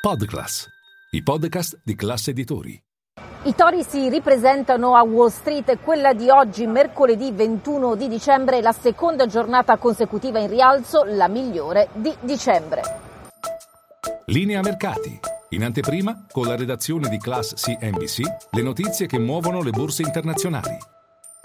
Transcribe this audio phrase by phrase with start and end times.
[0.00, 0.66] Podclass,
[1.10, 2.82] i podcast di classe editori.
[3.42, 8.72] I tori si ripresentano a Wall Street, quella di oggi, mercoledì 21 di dicembre, la
[8.72, 12.80] seconda giornata consecutiva in rialzo, la migliore di dicembre.
[14.24, 15.20] Linea mercati.
[15.50, 18.20] In anteprima, con la redazione di Class CNBC,
[18.52, 20.78] le notizie che muovono le borse internazionali.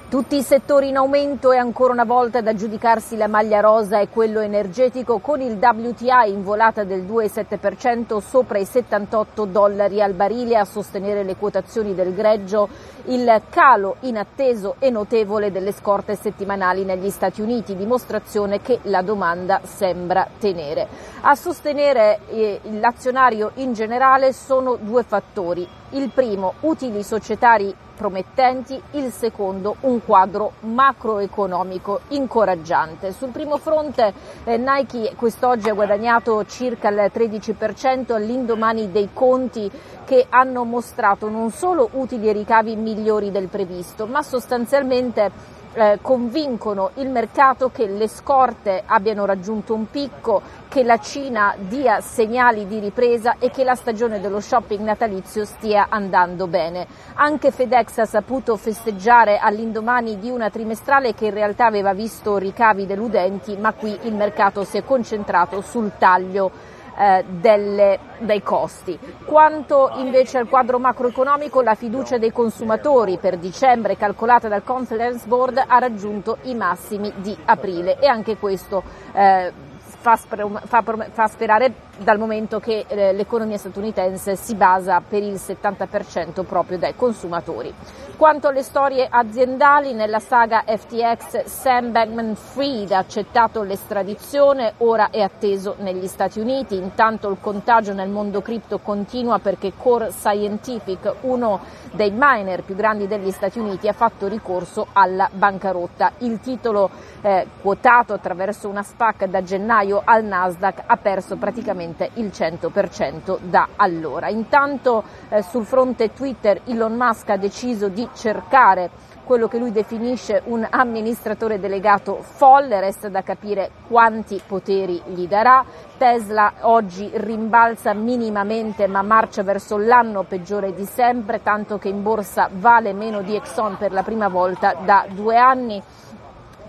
[0.08, 4.08] Tutti i settori in aumento e ancora una volta da giudicarsi la maglia rosa e
[4.08, 10.58] quello energetico con il WTI in volata del 2,7% sopra i 78 dollari al barile
[10.58, 12.70] a sostenere le quotazioni del greggio,
[13.06, 19.62] il calo inatteso e notevole delle scorte settimanali negli Stati Uniti, dimostrazione che la domanda
[19.64, 21.15] sembra tenere.
[21.28, 25.68] A sostenere eh, l'azionario in generale sono due fattori.
[25.94, 33.12] Il primo, utili societari promettenti, il secondo un quadro macroeconomico incoraggiante.
[33.12, 39.72] Sul primo fronte eh, Nike quest'oggi ha guadagnato circa il 13% all'indomani dei conti
[40.06, 45.32] che hanno mostrato non solo utili e ricavi migliori del previsto, ma sostanzialmente
[45.76, 52.02] eh, convincono il mercato che le scorte abbiano raggiunto un picco, che la Cina dia
[52.02, 56.88] segnali di ripresa e che la stagione dello shopping natalizio stia andando bene.
[57.16, 62.86] Anche FedEx ha saputo festeggiare all'indomani di una trimestrale che in realtà aveva visto ricavi
[62.86, 68.98] deludenti, ma qui il mercato si è concentrato sul taglio eh, delle, dei costi.
[69.26, 75.64] Quanto invece al quadro macroeconomico, la fiducia dei consumatori per dicembre calcolata dal Conference Board
[75.66, 79.52] ha raggiunto i massimi di aprile e anche questo eh,
[79.86, 86.44] fa, fa, fa, sperare dal momento che eh, l'economia statunitense si basa per il 70%
[86.44, 87.74] proprio dai consumatori.
[88.18, 95.76] Quanto alle storie aziendali, nella saga FTX Sam Bankman-Fried ha accettato l'estradizione, ora è atteso
[95.80, 96.78] negli Stati Uniti.
[96.78, 101.60] Intanto il contagio nel mondo cripto continua perché Core Scientific, uno
[101.92, 106.14] dei miner più grandi degli Stati Uniti, ha fatto ricorso alla bancarotta.
[106.20, 106.90] Il titolo
[107.22, 113.70] eh, quotato attraverso una SPAC da gennaio al Nasdaq ha perso praticamente il 100% da
[113.76, 114.30] allora.
[114.30, 118.90] Intanto eh, sul fronte Twitter Elon Musk ha deciso di cercare
[119.26, 125.66] quello che lui definisce un amministratore delegato folle, resta da capire quanti poteri gli darà.
[125.98, 132.50] Tesla oggi rimbalza minimamente ma marcia verso l'anno peggiore di sempre, tanto che in borsa
[132.52, 135.82] vale meno di Exxon per la prima volta da due anni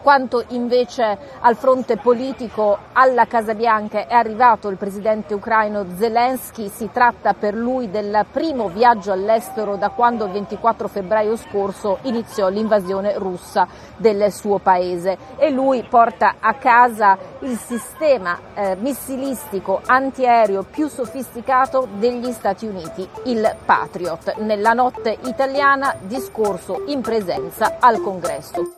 [0.06, 6.90] quanto invece al fronte politico alla Casa Bianca è arrivato il presidente ucraino Zelensky, si
[6.92, 13.18] tratta per lui del primo viaggio all'estero da quando il 24 febbraio scorso iniziò l'invasione
[13.18, 13.66] russa
[13.96, 21.88] del suo paese e lui porta a casa il sistema eh, missilistico antiaereo più sofisticato
[21.94, 24.36] degli Stati Uniti, il Patriot.
[24.36, 28.75] Nella notte italiana discorso in presenza al Congresso.